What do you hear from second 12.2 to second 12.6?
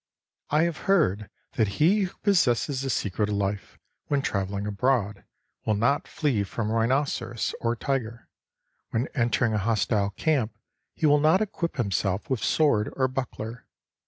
with